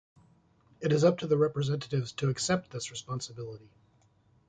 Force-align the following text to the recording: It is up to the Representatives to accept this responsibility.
It 0.79 0.91
is 0.91 1.03
up 1.03 1.19
to 1.19 1.27
the 1.27 1.37
Representatives 1.37 2.11
to 2.13 2.29
accept 2.29 2.71
this 2.71 2.89
responsibility. 2.89 3.69